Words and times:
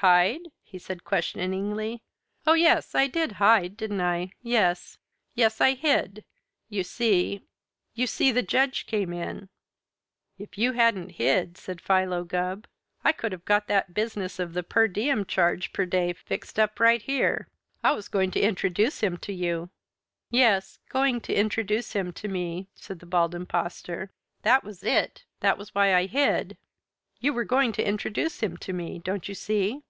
"Hide?" 0.00 0.40
he 0.62 0.78
said 0.78 1.04
questioningly. 1.04 2.02
"Oh, 2.46 2.52
yes, 2.52 2.94
I 2.94 3.06
did 3.06 3.32
hide, 3.40 3.78
didn't 3.78 4.02
I? 4.02 4.30
Yes. 4.42 4.98
Yes, 5.34 5.58
I 5.58 5.72
hid. 5.72 6.22
You 6.68 6.84
see 6.84 7.40
you 7.94 8.06
see 8.06 8.30
the 8.30 8.42
Judge 8.42 8.84
came 8.84 9.10
in." 9.14 9.48
"If 10.36 10.58
you 10.58 10.72
hadn't 10.72 11.12
hid," 11.12 11.56
said 11.56 11.80
Philo 11.80 12.24
Gubb, 12.24 12.66
"I 13.04 13.12
could 13.12 13.32
have 13.32 13.46
got 13.46 13.68
that 13.68 13.94
business 13.94 14.38
of 14.38 14.52
the 14.52 14.62
per 14.62 14.86
diem 14.86 15.24
charge 15.24 15.72
per 15.72 15.86
day 15.86 16.12
fixed 16.12 16.58
up 16.58 16.78
right 16.78 17.00
here. 17.00 17.48
I 17.82 17.92
was 17.92 18.08
going 18.08 18.30
to 18.32 18.40
introduce 18.40 19.00
him 19.02 19.16
to 19.16 19.32
you." 19.32 19.70
"Yes 20.30 20.78
going 20.90 21.22
to 21.22 21.32
introduce 21.34 21.92
him 21.94 22.12
to 22.12 22.28
me," 22.28 22.68
said 22.74 22.98
the 22.98 23.06
Bald 23.06 23.34
Impostor. 23.34 24.10
"That 24.42 24.62
was 24.62 24.82
it. 24.84 25.24
That 25.40 25.56
was 25.56 25.74
why 25.74 25.94
I 25.94 26.04
hid. 26.04 26.58
You 27.18 27.32
were 27.32 27.44
going 27.44 27.72
to 27.72 27.82
introduce 27.82 28.40
him 28.42 28.58
to 28.58 28.74
me, 28.74 28.98
don't 28.98 29.26
you 29.26 29.34
see?" 29.34 29.80